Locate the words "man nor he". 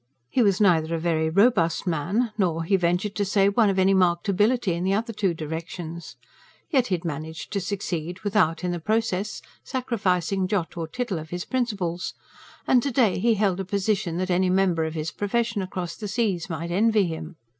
1.85-2.75